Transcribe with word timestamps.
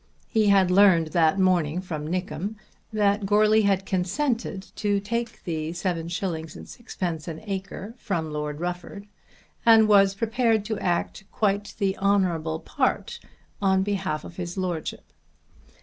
He 0.29 0.47
had 0.47 0.71
learned 0.71 1.09
that 1.09 1.37
morning 1.37 1.79
from 1.79 2.07
Nickem 2.07 2.55
that 2.91 3.27
Goarly 3.27 3.61
had 3.65 3.85
consented 3.85 4.63
to 4.77 4.99
take 4.99 5.43
7_s._ 5.43 6.11
6_d._ 6.11 7.27
an 7.27 7.41
acre 7.45 7.93
from 7.99 8.31
Lord 8.33 8.59
Rufford 8.59 9.05
and 9.63 9.87
was 9.87 10.15
prepared 10.15 10.65
to 10.65 10.79
act 10.79 11.25
"quite 11.31 11.75
the 11.77 11.95
honourable 11.99 12.59
part" 12.61 13.19
on 13.61 13.83
behalf 13.83 14.23
of 14.23 14.37
his 14.37 14.57
lordship. 14.57 15.05